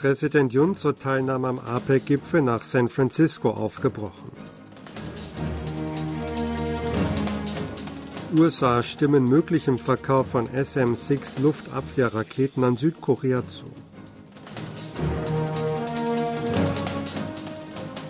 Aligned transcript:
US-Präsident 0.00 0.52
Jun 0.54 0.74
zur 0.74 0.98
Teilnahme 0.98 1.48
am 1.48 1.58
APEC-Gipfel 1.58 2.40
nach 2.40 2.64
San 2.64 2.88
Francisco 2.88 3.50
aufgebrochen. 3.50 4.32
USA 8.34 8.82
stimmen 8.82 9.24
möglichem 9.24 9.78
Verkauf 9.78 10.28
von 10.28 10.48
SM-6 10.48 11.40
Luftabwehrraketen 11.42 12.64
an 12.64 12.76
Südkorea 12.76 13.46
zu. 13.46 13.66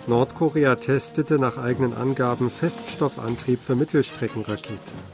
Nordkorea 0.07 0.75
testete 0.75 1.39
nach 1.39 1.57
eigenen 1.57 1.93
Angaben 1.93 2.49
Feststoffantrieb 2.49 3.59
für 3.59 3.75
Mittelstreckenraketen. 3.75 5.10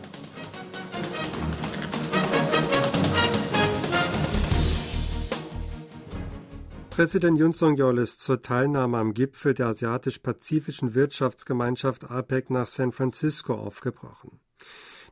Präsident 6.97 7.37
Yun 7.37 7.53
Song-yeol 7.53 7.99
ist 7.99 8.21
zur 8.21 8.41
Teilnahme 8.41 8.97
am 8.97 9.13
Gipfel 9.13 9.53
der 9.53 9.67
Asiatisch-Pazifischen 9.67 10.95
Wirtschaftsgemeinschaft 10.95 12.09
APEC 12.09 12.49
nach 12.49 12.65
San 12.65 12.91
Francisco 12.91 13.53
aufgebrochen. 13.53 14.39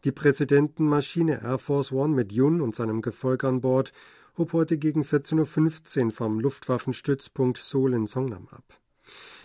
Die 0.03 0.11
Präsidentenmaschine 0.11 1.43
Air 1.43 1.59
Force 1.59 1.91
One 1.91 2.15
mit 2.15 2.31
Yun 2.31 2.61
und 2.61 2.73
seinem 2.73 3.03
Gefolge 3.03 3.47
an 3.47 3.61
Bord 3.61 3.91
hob 4.35 4.53
heute 4.53 4.79
gegen 4.79 5.03
14.15 5.03 6.05
Uhr 6.05 6.11
vom 6.11 6.39
Luftwaffenstützpunkt 6.39 7.59
Seoul 7.59 7.93
in 7.93 8.07
Songnam 8.07 8.47
ab. 8.49 8.63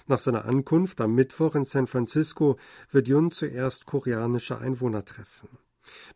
Nach 0.07 0.19
seiner 0.19 0.47
Ankunft 0.47 1.03
am 1.03 1.15
Mittwoch 1.15 1.55
in 1.57 1.67
San 1.67 1.87
Francisco 1.87 2.57
wird 2.91 3.07
Yun 3.07 3.33
zuerst 3.33 3.85
koreanische 3.85 4.57
Einwohner 4.57 5.05
treffen. 5.05 5.51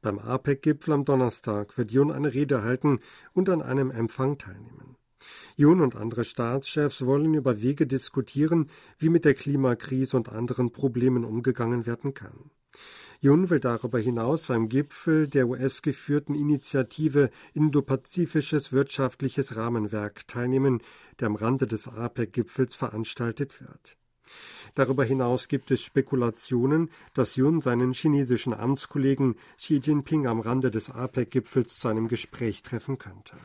Beim 0.00 0.18
APEC-Gipfel 0.18 0.94
am 0.94 1.04
Donnerstag 1.04 1.76
wird 1.76 1.92
Yun 1.92 2.10
eine 2.10 2.32
Rede 2.32 2.62
halten 2.62 3.00
und 3.34 3.50
an 3.50 3.60
einem 3.60 3.90
Empfang 3.90 4.38
teilnehmen. 4.38 4.96
Jun 5.56 5.80
und 5.80 5.96
andere 5.96 6.24
Staatschefs 6.24 7.04
wollen 7.06 7.34
über 7.34 7.62
Wege 7.62 7.86
diskutieren, 7.86 8.70
wie 8.98 9.08
mit 9.08 9.24
der 9.24 9.34
Klimakrise 9.34 10.16
und 10.16 10.28
anderen 10.28 10.72
Problemen 10.72 11.24
umgegangen 11.24 11.86
werden 11.86 12.14
kann. 12.14 12.50
Jun 13.20 13.48
will 13.48 13.60
darüber 13.60 13.98
hinaus 13.98 14.50
am 14.50 14.68
Gipfel 14.68 15.28
der 15.28 15.48
US-geführten 15.48 16.34
Initiative 16.34 17.30
Indo-Pazifisches 17.54 18.72
wirtschaftliches 18.72 19.56
Rahmenwerk 19.56 20.28
teilnehmen, 20.28 20.82
der 21.20 21.28
am 21.28 21.36
Rande 21.36 21.66
des 21.66 21.88
APEC-Gipfels 21.88 22.76
veranstaltet 22.76 23.62
wird. 23.62 23.96
Darüber 24.74 25.04
hinaus 25.04 25.48
gibt 25.48 25.70
es 25.70 25.82
Spekulationen, 25.82 26.90
dass 27.14 27.36
Jun 27.36 27.60
seinen 27.60 27.92
chinesischen 27.92 28.52
Amtskollegen 28.52 29.36
Xi 29.56 29.76
Jinping 29.76 30.26
am 30.26 30.40
Rande 30.40 30.70
des 30.70 30.90
APEC-Gipfels 30.90 31.78
zu 31.78 31.88
einem 31.88 32.08
Gespräch 32.08 32.62
treffen 32.62 32.98
könnte. 32.98 33.36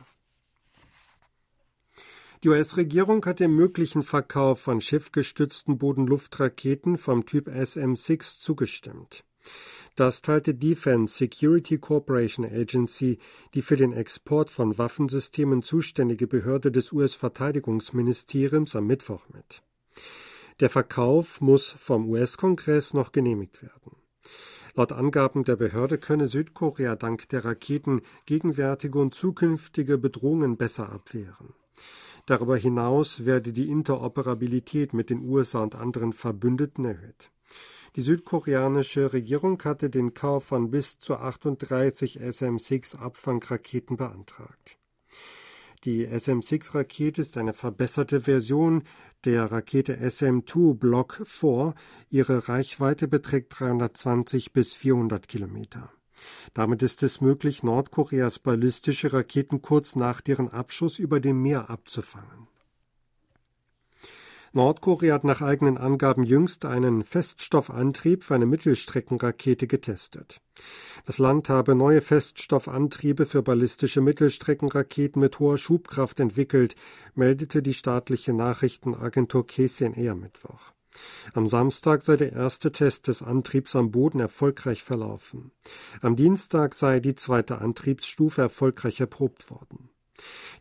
Die 2.42 2.48
US-Regierung 2.48 3.22
hat 3.26 3.38
dem 3.40 3.54
möglichen 3.54 4.02
Verkauf 4.02 4.60
von 4.60 4.80
schiffgestützten 4.80 5.76
Bodenluftraketen 5.76 6.96
vom 6.96 7.26
Typ 7.26 7.48
SM-6 7.48 8.40
zugestimmt. 8.40 9.24
Das 9.94 10.22
teilte 10.22 10.54
Defense 10.54 11.14
Security 11.14 11.76
Corporation 11.76 12.46
Agency, 12.46 13.18
die 13.52 13.60
für 13.60 13.76
den 13.76 13.92
Export 13.92 14.48
von 14.48 14.78
Waffensystemen 14.78 15.62
zuständige 15.62 16.26
Behörde 16.26 16.72
des 16.72 16.92
US-Verteidigungsministeriums, 16.92 18.74
am 18.74 18.86
Mittwoch 18.86 19.26
mit. 19.34 19.62
Der 20.60 20.70
Verkauf 20.70 21.42
muss 21.42 21.70
vom 21.70 22.08
US-Kongress 22.08 22.94
noch 22.94 23.12
genehmigt 23.12 23.62
werden. 23.62 23.96
Laut 24.74 24.92
Angaben 24.92 25.44
der 25.44 25.56
Behörde 25.56 25.98
könne 25.98 26.26
Südkorea 26.26 26.96
dank 26.96 27.28
der 27.28 27.44
Raketen 27.44 28.00
gegenwärtige 28.24 28.98
und 28.98 29.12
zukünftige 29.12 29.98
Bedrohungen 29.98 30.56
besser 30.56 30.90
abwehren. 30.90 31.52
Darüber 32.30 32.56
hinaus 32.56 33.24
werde 33.24 33.52
die 33.52 33.68
Interoperabilität 33.68 34.94
mit 34.94 35.10
den 35.10 35.28
USA 35.28 35.64
und 35.64 35.74
anderen 35.74 36.12
Verbündeten 36.12 36.84
erhöht. 36.84 37.32
Die 37.96 38.02
südkoreanische 38.02 39.12
Regierung 39.12 39.60
hatte 39.64 39.90
den 39.90 40.14
Kauf 40.14 40.44
von 40.44 40.70
bis 40.70 41.00
zu 41.00 41.16
38 41.16 42.20
SM-6 42.20 42.96
Abfangraketen 42.96 43.96
beantragt. 43.96 44.78
Die 45.82 46.06
SM-6-Rakete 46.06 47.20
ist 47.20 47.36
eine 47.36 47.52
verbesserte 47.52 48.20
Version 48.20 48.84
der 49.24 49.50
Rakete 49.50 49.96
SM-2 49.96 50.74
Block 50.74 51.22
4. 51.24 51.74
Ihre 52.10 52.48
Reichweite 52.48 53.08
beträgt 53.08 53.58
320 53.58 54.52
bis 54.52 54.76
400 54.76 55.26
Kilometer. 55.26 55.90
Damit 56.54 56.82
ist 56.82 57.02
es 57.02 57.20
möglich, 57.20 57.62
Nordkoreas 57.62 58.38
ballistische 58.38 59.12
Raketen 59.12 59.62
kurz 59.62 59.96
nach 59.96 60.20
deren 60.20 60.48
Abschuss 60.48 60.98
über 60.98 61.20
dem 61.20 61.40
Meer 61.42 61.70
abzufangen. 61.70 62.48
Nordkorea 64.52 65.14
hat 65.14 65.22
nach 65.22 65.42
eigenen 65.42 65.78
Angaben 65.78 66.24
jüngst 66.24 66.64
einen 66.64 67.04
Feststoffantrieb 67.04 68.24
für 68.24 68.34
eine 68.34 68.46
Mittelstreckenrakete 68.46 69.68
getestet. 69.68 70.40
Das 71.06 71.18
Land 71.18 71.48
habe 71.48 71.76
neue 71.76 72.00
Feststoffantriebe 72.00 73.26
für 73.26 73.42
ballistische 73.42 74.00
Mittelstreckenraketen 74.00 75.20
mit 75.20 75.38
hoher 75.38 75.56
Schubkraft 75.56 76.18
entwickelt, 76.18 76.74
meldete 77.14 77.62
die 77.62 77.74
staatliche 77.74 78.32
Nachrichtenagentur 78.32 79.46
KCNA 79.46 80.10
am 80.10 80.20
Mittwoch. 80.20 80.72
Am 81.34 81.48
Samstag 81.48 82.02
sei 82.02 82.16
der 82.16 82.32
erste 82.32 82.72
Test 82.72 83.08
des 83.08 83.22
Antriebs 83.22 83.76
am 83.76 83.90
Boden 83.90 84.20
erfolgreich 84.20 84.82
verlaufen. 84.82 85.52
Am 86.00 86.16
Dienstag 86.16 86.74
sei 86.74 87.00
die 87.00 87.14
zweite 87.14 87.58
Antriebsstufe 87.58 88.42
erfolgreich 88.42 89.00
erprobt 89.00 89.50
worden. 89.50 89.90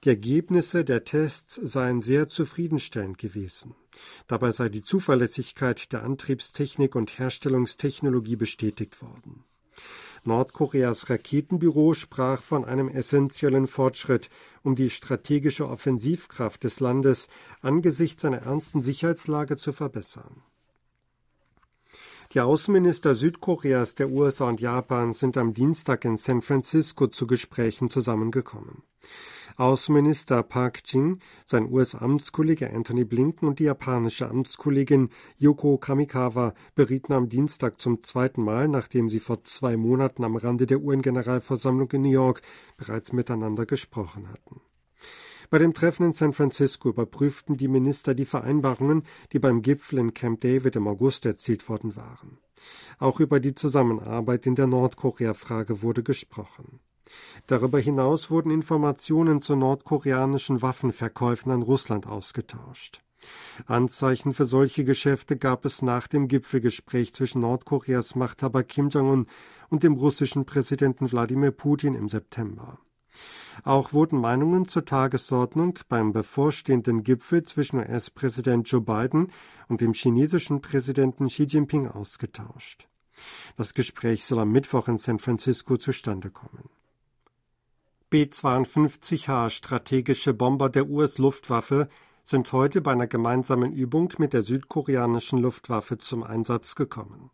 Die 0.03 0.09
Ergebnisse 0.09 0.85
der 0.85 1.03
Tests 1.03 1.55
seien 1.55 2.01
sehr 2.01 2.29
zufriedenstellend 2.29 3.17
gewesen. 3.17 3.75
Dabei 4.27 4.51
sei 4.51 4.69
die 4.69 4.83
Zuverlässigkeit 4.83 5.91
der 5.91 6.03
Antriebstechnik 6.03 6.95
und 6.95 7.19
Herstellungstechnologie 7.19 8.37
bestätigt 8.37 9.01
worden. 9.01 9.43
Nordkoreas 10.23 11.09
Raketenbüro 11.09 11.93
sprach 11.93 12.41
von 12.41 12.65
einem 12.65 12.89
essentiellen 12.89 13.67
Fortschritt, 13.67 14.29
um 14.63 14.75
die 14.75 14.89
strategische 14.89 15.67
Offensivkraft 15.67 16.63
des 16.63 16.79
Landes 16.79 17.29
angesichts 17.61 18.21
seiner 18.21 18.43
ernsten 18.43 18.81
Sicherheitslage 18.81 19.57
zu 19.57 19.71
verbessern. 19.71 20.43
Die 22.33 22.41
Außenminister 22.41 23.15
Südkoreas, 23.15 23.95
der 23.95 24.11
USA 24.11 24.49
und 24.49 24.61
Japans 24.61 25.19
sind 25.19 25.35
am 25.35 25.55
Dienstag 25.55 26.05
in 26.05 26.15
San 26.15 26.43
Francisco 26.43 27.07
zu 27.07 27.25
Gesprächen 27.25 27.89
zusammengekommen. 27.89 28.83
Außenminister 29.59 30.41
Park 30.41 30.79
Jin, 30.85 31.19
sein 31.45 31.69
US-Amtskollege 31.69 32.71
Anthony 32.73 33.03
Blinken 33.03 33.45
und 33.45 33.59
die 33.59 33.65
japanische 33.65 34.29
Amtskollegin 34.29 35.09
Yoko 35.37 35.77
Kamikawa 35.77 36.53
berieten 36.75 37.11
am 37.11 37.27
Dienstag 37.27 37.81
zum 37.81 38.01
zweiten 38.01 38.41
Mal, 38.41 38.69
nachdem 38.69 39.09
sie 39.09 39.19
vor 39.19 39.43
zwei 39.43 39.75
Monaten 39.75 40.23
am 40.23 40.37
Rande 40.37 40.65
der 40.65 40.79
UN-Generalversammlung 40.79 41.91
in 41.91 42.03
New 42.03 42.09
York 42.09 42.41
bereits 42.77 43.11
miteinander 43.11 43.65
gesprochen 43.65 44.29
hatten. 44.29 44.61
Bei 45.49 45.57
dem 45.57 45.73
Treffen 45.73 46.05
in 46.05 46.13
San 46.13 46.31
Francisco 46.31 46.87
überprüften 46.87 47.57
die 47.57 47.67
Minister 47.67 48.15
die 48.15 48.23
Vereinbarungen, 48.23 49.03
die 49.33 49.39
beim 49.39 49.61
Gipfel 49.61 49.99
in 49.99 50.13
Camp 50.13 50.39
David 50.39 50.77
im 50.77 50.87
August 50.87 51.25
erzielt 51.25 51.67
worden 51.67 51.97
waren. 51.97 52.37
Auch 52.97 53.19
über 53.19 53.41
die 53.41 53.55
Zusammenarbeit 53.55 54.45
in 54.45 54.55
der 54.55 54.67
Nordkorea-Frage 54.67 55.81
wurde 55.81 56.01
gesprochen. 56.01 56.79
Darüber 57.47 57.79
hinaus 57.79 58.29
wurden 58.29 58.51
Informationen 58.51 59.41
zu 59.41 59.55
nordkoreanischen 59.55 60.61
Waffenverkäufen 60.61 61.51
an 61.51 61.61
Russland 61.61 62.07
ausgetauscht. 62.07 63.01
Anzeichen 63.65 64.33
für 64.33 64.45
solche 64.45 64.85
Geschäfte 64.85 65.35
gab 65.37 65.65
es 65.65 65.81
nach 65.81 66.07
dem 66.07 66.27
Gipfelgespräch 66.27 67.13
zwischen 67.13 67.41
Nordkoreas 67.41 68.15
Machthaber 68.15 68.63
Kim 68.63 68.89
Jong-un 68.89 69.27
und 69.69 69.83
dem 69.83 69.93
russischen 69.93 70.45
Präsidenten 70.45 71.11
Wladimir 71.11 71.51
Putin 71.51 71.95
im 71.95 72.07
September. 72.07 72.79
Auch 73.63 73.91
wurden 73.91 74.19
Meinungen 74.19 74.67
zur 74.67 74.85
Tagesordnung 74.85 75.79
beim 75.89 76.13
bevorstehenden 76.13 77.03
Gipfel 77.03 77.43
zwischen 77.43 77.79
US-Präsident 77.79 78.69
Joe 78.69 78.81
Biden 78.81 79.31
und 79.67 79.81
dem 79.81 79.93
chinesischen 79.93 80.61
Präsidenten 80.61 81.27
Xi 81.27 81.43
Jinping 81.43 81.87
ausgetauscht. 81.87 82.87
Das 83.57 83.73
Gespräch 83.73 84.23
soll 84.23 84.39
am 84.39 84.51
Mittwoch 84.51 84.87
in 84.87 84.97
San 84.97 85.19
Francisco 85.19 85.75
zustande 85.75 86.29
kommen. 86.29 86.69
B-52H 88.11 89.51
strategische 89.51 90.33
Bomber 90.33 90.69
der 90.69 90.89
US-Luftwaffe 90.89 91.89
sind 92.23 92.51
heute 92.53 92.81
bei 92.81 92.91
einer 92.91 93.05
gemeinsamen 93.05 93.71
Übung 93.71 94.11
mit 94.17 94.33
der 94.33 94.41
südkoreanischen 94.41 95.37
Luftwaffe 95.37 95.99
zum 95.99 96.23
Einsatz 96.23 96.73
gekommen. 96.73 97.29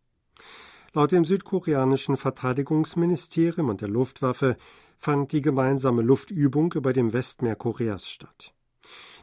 Laut 0.91 1.13
dem 1.13 1.23
südkoreanischen 1.23 2.17
Verteidigungsministerium 2.17 3.69
und 3.69 3.79
der 3.79 3.87
Luftwaffe 3.87 4.57
fand 4.97 5.31
die 5.31 5.41
gemeinsame 5.41 6.01
Luftübung 6.01 6.73
über 6.73 6.91
dem 6.91 7.13
Westmeer 7.13 7.55
Koreas 7.55 8.09
statt. 8.09 8.53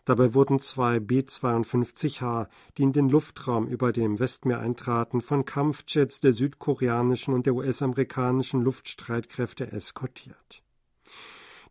Dabei 0.06 0.32
wurden 0.32 0.58
zwei 0.58 1.00
B-52H, 1.00 2.48
die 2.78 2.82
in 2.82 2.92
den 2.92 3.10
Luftraum 3.10 3.68
über 3.68 3.92
dem 3.92 4.18
Westmeer 4.18 4.58
eintraten, 4.58 5.20
von 5.20 5.44
Kampfjets 5.44 6.20
der 6.20 6.32
südkoreanischen 6.32 7.34
und 7.34 7.44
der 7.44 7.54
US-amerikanischen 7.54 8.62
Luftstreitkräfte 8.62 9.70
eskortiert. 9.70 10.61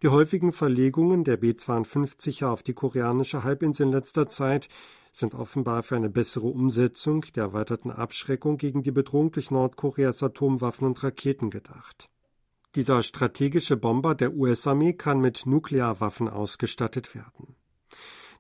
Die 0.02 0.10
häufigen 0.10 0.52
Verlegungen 0.52 1.24
der 1.24 1.38
B-52er 1.38 2.48
auf 2.48 2.64
die 2.64 2.74
koreanische 2.74 3.44
Halbinsel 3.44 3.86
in 3.86 3.94
letzter 3.94 4.28
Zeit 4.28 4.68
sind 5.12 5.36
offenbar 5.36 5.84
für 5.84 5.96
eine 5.96 6.10
bessere 6.10 6.48
Umsetzung 6.48 7.24
der 7.36 7.44
erweiterten 7.44 7.92
Abschreckung 7.92 8.58
gegen 8.58 8.82
die 8.82 8.92
Bedrohung 8.92 9.32
durch 9.32 9.52
Nordkoreas 9.52 10.24
Atomwaffen 10.24 10.88
und 10.88 11.04
Raketen 11.04 11.52
gedacht. 11.52 12.10
Dieser 12.74 13.04
strategische 13.04 13.78
Bomber 13.78 14.16
der 14.16 14.34
US-Armee 14.34 14.94
kann 14.94 15.20
mit 15.20 15.46
Nuklearwaffen 15.46 16.30
ausgestattet 16.30 17.14
werden. 17.14 17.56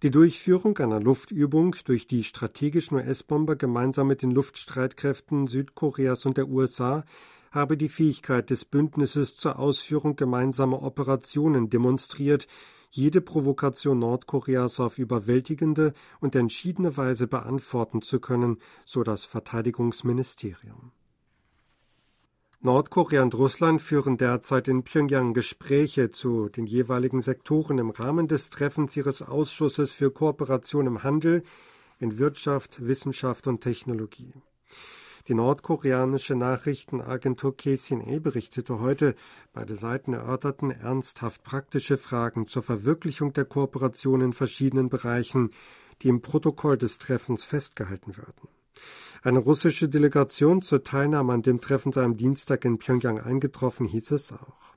Die 0.02 0.10
Durchführung 0.10 0.75
einer 0.80 1.00
Luftöbung 1.00 1.75
durch 1.86 2.08
die 2.08 2.24
strategischen 2.24 2.98
US-Bomber 2.98 3.56
gemeinsam 3.56 4.08
mit 4.08 4.24
den 4.24 4.31
Luftstreitkräften 4.31 5.46
Südkoreas 5.46 6.25
und 6.25 6.38
der 6.38 6.48
USA 6.48 7.04
habe 7.51 7.77
die 7.77 7.89
Fähigkeit 7.89 8.50
des 8.50 8.65
Bündnisses 8.65 9.36
zur 9.36 9.59
Ausführung 9.59 10.15
gemeinsamer 10.15 10.81
Operationen 10.81 11.69
demonstriert, 11.69 12.48
jede 12.89 13.21
Provokation 13.21 14.00
Nordkoreas 14.00 14.80
auf 14.80 14.98
überwältigende 14.98 15.94
und 16.19 16.36
entschiedene 16.36 16.98
Weise 16.98 17.27
beantworten 17.27 18.01
zu 18.01 18.19
können, 18.19 18.57
so 18.86 19.03
das 19.03 19.24
Verteidigungsministerium. 19.24 20.92
Nordkorea 22.63 23.24
und 23.24 23.33
Russland 23.33 23.81
führen 23.81 24.18
derzeit 24.18 24.68
in 24.68 24.83
Pyongyang 24.83 25.33
Gespräche 25.33 26.12
zu 26.12 26.48
den 26.48 26.68
jeweiligen 26.68 27.21
Sektoren 27.21 27.80
im 27.80 27.89
Rahmen 27.89 28.27
des 28.27 28.51
Treffens 28.51 28.95
ihres 28.95 29.24
Ausschusses 29.24 29.94
für 29.94 30.12
Kooperation 30.12 30.86
im 30.86 31.01
Handel, 31.01 31.44
in 32.00 32.19
Wirtschaft, 32.19 32.86
Wissenschaft 32.86 33.48
und 33.48 33.62
Technologie. 33.62 34.33
Die 35.28 35.34
nordkoreanische 35.34 36.36
Nachrichtenagentur 36.36 37.56
KCNA 37.56 38.20
berichtete 38.20 38.80
heute, 38.80 39.16
beide 39.54 39.76
Seiten 39.76 40.14
erörterten 40.14 40.72
ernsthaft 40.72 41.44
praktische 41.44 41.98
Fragen 41.98 42.48
zur 42.48 42.64
Verwirklichung 42.64 43.34
der 43.34 43.46
Kooperation 43.46 44.22
in 44.22 44.34
verschiedenen 44.34 44.90
Bereichen, 44.90 45.52
die 46.02 46.08
im 46.08 46.22
Protokoll 46.22 46.78
des 46.78 46.98
Treffens 46.98 47.46
festgehalten 47.46 48.18
werden. 48.18 48.50
Eine 49.24 49.40
russische 49.40 49.88
Delegation 49.88 50.64
zur 50.64 50.84
Teilnahme 50.84 51.34
an 51.34 51.44
dem 51.44 51.62
Treffen 51.62 51.92
sei 51.92 52.04
am 52.04 52.18
Dienstag 52.18 52.66
in 52.66 52.80
Pyongyang 52.80 53.20
eingetroffen, 53.20 53.86
hieß 53.86 54.12
es 54.12 54.32
auch. 54.32 54.76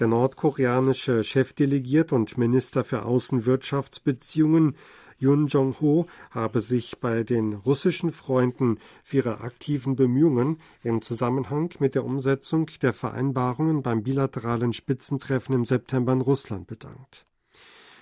Der 0.00 0.08
nordkoreanische 0.08 1.22
Chefdelegiert 1.22 2.12
und 2.12 2.38
Minister 2.38 2.82
für 2.82 3.04
Außenwirtschaftsbeziehungen 3.04 4.74
Yun 5.22 5.46
Jong-ho 5.46 6.06
habe 6.32 6.60
sich 6.60 6.98
bei 6.98 7.22
den 7.22 7.52
russischen 7.52 8.10
Freunden 8.10 8.78
für 9.04 9.18
ihre 9.18 9.40
aktiven 9.42 9.94
Bemühungen 9.94 10.58
im 10.82 11.00
Zusammenhang 11.00 11.72
mit 11.78 11.94
der 11.94 12.04
Umsetzung 12.04 12.66
der 12.82 12.92
Vereinbarungen 12.92 13.84
beim 13.84 14.02
bilateralen 14.02 14.72
Spitzentreffen 14.72 15.54
im 15.54 15.64
September 15.64 16.12
in 16.12 16.22
Russland 16.22 16.66
bedankt. 16.66 17.24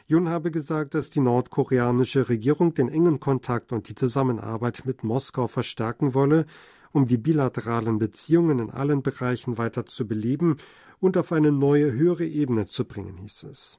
Jun 0.07 0.31
habe 0.31 0.51
gesagt, 0.51 0.95
dass 0.95 1.11
die 1.11 1.21
nordkoreanische 1.21 2.31
Regierung 2.31 2.73
den 2.73 2.89
engen 2.89 3.21
Kontakt 3.21 3.71
und 3.73 3.91
die 3.91 3.95
Zusammenarbeit 3.95 4.87
mit 4.87 5.05
Moskau 5.05 5.47
verstärken 5.47 6.15
wolle, 6.15 6.47
um 6.91 7.07
die 7.07 7.19
bilateralen 7.19 7.99
Beziehungen 7.99 8.59
in 8.61 8.71
allen 8.71 9.03
Bereichen 9.03 9.59
weiter 9.59 9.85
zu 9.85 10.09
beleben 10.09 10.57
und 11.01 11.19
auf 11.19 11.33
eine 11.33 11.53
neue 11.53 11.93
höhere 11.93 12.25
Ebene 12.25 12.65
zu 12.65 12.87
bringen, 12.87 13.19
hieß 13.19 13.43
es. 13.43 13.79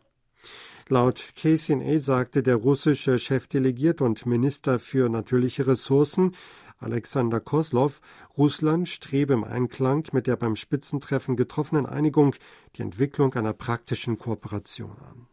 Laut 0.91 1.23
KCNA 1.37 1.99
sagte 1.99 2.43
der 2.43 2.57
russische 2.57 3.17
Chefdelegierte 3.17 4.03
und 4.03 4.25
Minister 4.25 4.77
für 4.77 5.07
natürliche 5.07 5.65
Ressourcen 5.65 6.35
Alexander 6.79 7.39
Koslov, 7.39 8.01
Russland 8.37 8.89
strebe 8.89 9.31
im 9.31 9.45
Einklang 9.45 10.05
mit 10.11 10.27
der 10.27 10.35
beim 10.35 10.57
Spitzentreffen 10.57 11.37
getroffenen 11.37 11.85
Einigung 11.85 12.35
die 12.75 12.81
Entwicklung 12.81 13.33
einer 13.35 13.53
praktischen 13.53 14.17
Kooperation 14.17 14.91
an. 14.91 15.27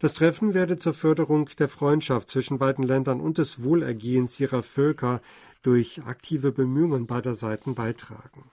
Das 0.00 0.14
Treffen 0.14 0.52
werde 0.52 0.80
zur 0.80 0.94
Förderung 0.94 1.48
der 1.60 1.68
Freundschaft 1.68 2.28
zwischen 2.28 2.58
beiden 2.58 2.82
Ländern 2.82 3.20
und 3.20 3.38
des 3.38 3.62
Wohlergehens 3.62 4.40
ihrer 4.40 4.64
Völker 4.64 5.20
durch 5.62 6.02
aktive 6.02 6.50
Bemühungen 6.50 7.06
beider 7.06 7.36
Seiten 7.36 7.76
beitragen. 7.76 8.50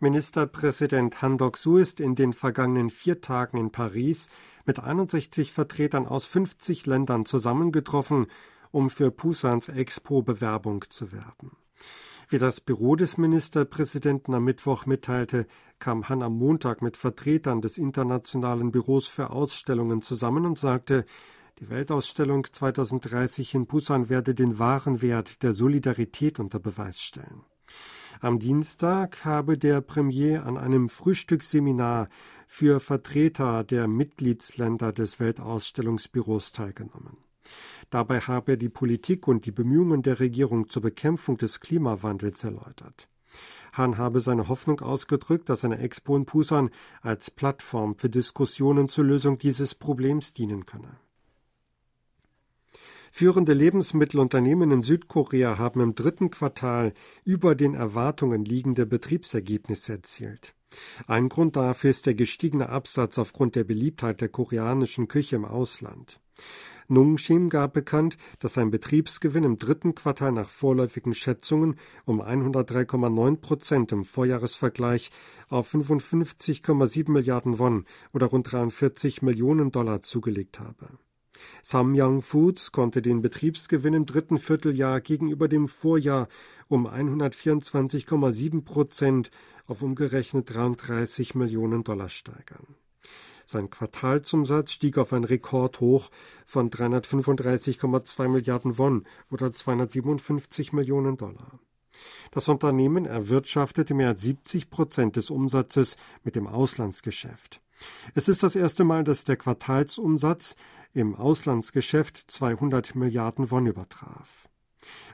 Ministerpräsident 0.00 1.22
Han 1.22 1.38
Dok-su 1.38 1.78
ist 1.78 2.00
in 2.00 2.14
den 2.14 2.32
vergangenen 2.32 2.90
vier 2.90 3.20
Tagen 3.20 3.56
in 3.58 3.70
Paris 3.70 4.28
mit 4.66 4.80
61 4.80 5.52
Vertretern 5.52 6.06
aus 6.06 6.26
50 6.26 6.86
Ländern 6.86 7.24
zusammengetroffen, 7.26 8.26
um 8.72 8.90
für 8.90 9.10
Pusans 9.10 9.68
Expo 9.68 10.22
Bewerbung 10.22 10.84
zu 10.88 11.12
werben. 11.12 11.56
Wie 12.28 12.38
das 12.38 12.60
Büro 12.60 12.96
des 12.96 13.18
Ministerpräsidenten 13.18 14.34
am 14.34 14.44
Mittwoch 14.44 14.86
mitteilte, 14.86 15.46
kam 15.78 16.08
Han 16.08 16.22
am 16.22 16.36
Montag 16.36 16.82
mit 16.82 16.96
Vertretern 16.96 17.60
des 17.60 17.78
Internationalen 17.78 18.72
Büros 18.72 19.06
für 19.06 19.30
Ausstellungen 19.30 20.02
zusammen 20.02 20.44
und 20.44 20.58
sagte, 20.58 21.04
die 21.60 21.70
Weltausstellung 21.70 22.46
2030 22.50 23.54
in 23.54 23.66
Busan 23.66 24.08
werde 24.08 24.34
den 24.34 24.58
wahren 24.58 25.02
Wert 25.02 25.44
der 25.44 25.52
Solidarität 25.52 26.40
unter 26.40 26.58
Beweis 26.58 27.00
stellen. 27.00 27.44
Am 28.20 28.38
Dienstag 28.38 29.24
habe 29.24 29.58
der 29.58 29.80
Premier 29.80 30.46
an 30.46 30.56
einem 30.56 30.88
Frühstücksseminar 30.88 32.08
für 32.46 32.80
Vertreter 32.80 33.64
der 33.64 33.88
Mitgliedsländer 33.88 34.92
des 34.92 35.20
Weltausstellungsbüros 35.20 36.52
teilgenommen. 36.52 37.18
Dabei 37.90 38.20
habe 38.20 38.52
er 38.52 38.56
die 38.56 38.68
Politik 38.68 39.28
und 39.28 39.46
die 39.46 39.52
Bemühungen 39.52 40.02
der 40.02 40.20
Regierung 40.20 40.68
zur 40.68 40.82
Bekämpfung 40.82 41.36
des 41.36 41.60
Klimawandels 41.60 42.42
erläutert. 42.44 43.08
Hahn 43.72 43.98
habe 43.98 44.20
seine 44.20 44.48
Hoffnung 44.48 44.80
ausgedrückt, 44.80 45.48
dass 45.48 45.64
eine 45.64 45.78
Expo 45.78 46.16
in 46.16 46.24
Pusan 46.24 46.70
als 47.02 47.30
Plattform 47.30 47.96
für 47.98 48.08
Diskussionen 48.08 48.88
zur 48.88 49.04
Lösung 49.04 49.38
dieses 49.38 49.74
Problems 49.74 50.32
dienen 50.32 50.64
könne. 50.64 51.03
Führende 53.16 53.52
Lebensmittelunternehmen 53.52 54.72
in 54.72 54.82
Südkorea 54.82 55.56
haben 55.56 55.80
im 55.80 55.94
dritten 55.94 56.32
Quartal 56.32 56.92
über 57.24 57.54
den 57.54 57.74
Erwartungen 57.74 58.44
liegende 58.44 58.86
Betriebsergebnisse 58.86 59.92
erzielt. 59.92 60.56
Ein 61.06 61.28
Grund 61.28 61.54
dafür 61.54 61.90
ist 61.90 62.06
der 62.06 62.16
gestiegene 62.16 62.70
Absatz 62.70 63.16
aufgrund 63.18 63.54
der 63.54 63.62
Beliebtheit 63.62 64.20
der 64.20 64.30
koreanischen 64.30 65.06
Küche 65.06 65.36
im 65.36 65.44
Ausland. 65.44 66.18
Nungshim 66.88 67.50
gab 67.50 67.74
bekannt, 67.74 68.16
dass 68.40 68.54
sein 68.54 68.72
Betriebsgewinn 68.72 69.44
im 69.44 69.58
dritten 69.60 69.94
Quartal 69.94 70.32
nach 70.32 70.50
vorläufigen 70.50 71.14
Schätzungen 71.14 71.76
um 72.06 72.20
103,9 72.20 73.36
Prozent 73.36 73.92
im 73.92 74.04
Vorjahresvergleich 74.04 75.12
auf 75.48 75.72
55,7 75.72 77.12
Milliarden 77.12 77.60
Won 77.60 77.84
oder 78.12 78.26
rund 78.26 78.50
43 78.50 79.22
Millionen 79.22 79.70
Dollar 79.70 80.00
zugelegt 80.00 80.58
habe. 80.58 80.88
Samyang 81.62 82.22
Foods 82.22 82.72
konnte 82.72 83.02
den 83.02 83.22
Betriebsgewinn 83.22 83.94
im 83.94 84.06
dritten 84.06 84.38
Vierteljahr 84.38 85.00
gegenüber 85.00 85.48
dem 85.48 85.68
Vorjahr 85.68 86.28
um 86.68 86.86
124,7 86.86 88.64
Prozent 88.64 89.30
auf 89.66 89.82
umgerechnet 89.82 90.54
33 90.54 91.34
Millionen 91.34 91.84
Dollar 91.84 92.08
steigern. 92.08 92.76
Sein 93.46 93.68
Quartalsumsatz 93.70 94.72
stieg 94.72 94.96
auf 94.98 95.12
ein 95.12 95.24
Rekordhoch 95.24 96.10
von 96.46 96.70
335,2 96.70 98.28
Milliarden 98.28 98.78
Won 98.78 99.04
oder 99.30 99.52
257 99.52 100.72
Millionen 100.72 101.16
Dollar. 101.16 101.58
Das 102.30 102.48
Unternehmen 102.48 103.04
erwirtschaftete 103.04 103.94
mehr 103.94 104.08
als 104.08 104.22
70 104.22 104.70
Prozent 104.70 105.16
des 105.16 105.30
Umsatzes 105.30 105.96
mit 106.24 106.34
dem 106.34 106.46
Auslandsgeschäft. 106.46 107.60
Es 108.14 108.28
ist 108.28 108.42
das 108.42 108.56
erste 108.56 108.84
Mal, 108.84 109.04
dass 109.04 109.24
der 109.24 109.36
Quartalsumsatz 109.36 110.56
im 110.92 111.14
Auslandsgeschäft 111.14 112.30
200 112.30 112.94
Milliarden 112.94 113.50
Won 113.50 113.66
übertraf. 113.66 114.48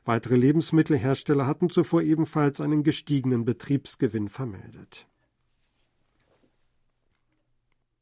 Weitere 0.05 0.37
Lebensmittelhersteller 0.37 1.47
hatten 1.47 1.71
zuvor 1.71 2.03
ebenfalls 2.03 2.61
einen 2.61 2.83
gestiegenen 2.83 3.45
Betriebsgewinn 3.45 4.29
vermeldet. 4.29 5.07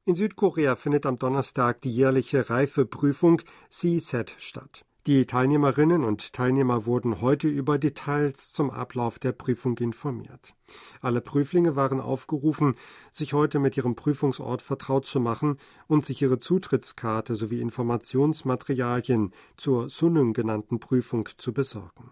In 0.05 0.15
Südkorea 0.15 0.75
findet 0.75 1.05
am 1.05 1.19
Donnerstag 1.19 1.83
die 1.83 1.95
jährliche 1.95 2.49
Reifeprüfung 2.49 3.43
CSAT 3.69 4.35
statt. 4.39 4.87
Die 5.09 5.25
Teilnehmerinnen 5.25 6.05
und 6.05 6.35
Teilnehmer 6.35 6.85
wurden 6.85 7.23
heute 7.23 7.49
über 7.49 7.79
Details 7.79 8.53
zum 8.53 8.71
Ablauf 8.71 9.19
der 9.19 9.33
Prüfung 9.33 9.79
informiert. 9.79 10.55
Alle 11.01 11.23
Prüflinge 11.23 11.77
waren 11.77 11.99
aufgerufen, 11.99 12.75
sich 13.11 13.33
heute 13.33 13.59
mit 13.59 13.75
ihrem 13.79 13.95
Prüfungsort 13.95 14.61
vertraut 14.61 15.07
zu 15.07 15.19
machen 15.19 15.57
und 15.87 16.05
sich 16.05 16.21
ihre 16.21 16.41
Zutrittskarte 16.41 17.37
sowie 17.37 17.63
Informationsmaterialien 17.63 19.33
zur 19.57 19.89
Sunnung 19.89 20.35
genannten 20.35 20.79
Prüfung 20.79 21.27
zu 21.39 21.55
besorgen. 21.55 22.11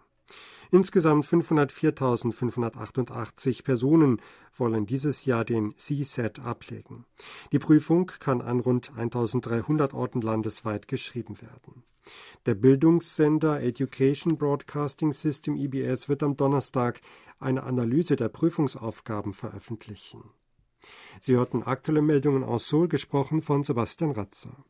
Insgesamt 0.71 1.27
504.588 1.27 3.63
Personen 3.63 4.23
wollen 4.57 4.87
dieses 4.87 5.27
Jahr 5.27 5.45
den 5.45 5.75
CSAT 5.77 6.39
ablegen. 6.39 7.05
Die 7.53 7.59
Prüfung 7.59 8.11
kann 8.21 8.41
an 8.41 8.61
rund 8.61 8.95
1.300 8.95 9.93
Orten 9.93 10.23
landesweit 10.23 10.89
geschrieben 10.89 11.43
werden. 11.43 11.85
Der 12.47 12.55
Bildungssender 12.55 13.63
Education 13.63 14.39
Broadcasting 14.39 15.13
System 15.13 15.57
EBS 15.57 16.09
wird 16.09 16.23
am 16.23 16.37
Donnerstag 16.37 17.01
eine 17.39 17.63
Analyse 17.63 18.17
der 18.17 18.29
Prüfungsaufgaben 18.29 19.35
veröffentlichen. 19.35 20.31
Sie 21.21 21.35
hörten 21.35 21.63
aktuelle 21.63 22.03
Meldungen 22.03 22.45
aus 22.45 22.69
Seoul, 22.69 22.89
gesprochen 22.89 23.43
von 23.43 23.65
Sebastian 23.65 24.13
Ratzer. 24.13 24.65